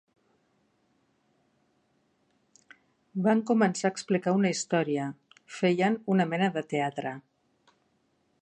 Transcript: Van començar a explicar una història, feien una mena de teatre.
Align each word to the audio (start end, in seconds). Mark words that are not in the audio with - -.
Van 3.29 3.45
començar 3.51 3.91
a 3.91 3.95
explicar 3.97 4.35
una 4.41 4.53
història, 4.57 5.05
feien 5.59 6.03
una 6.17 6.31
mena 6.33 6.53
de 6.57 6.69
teatre. 6.75 7.17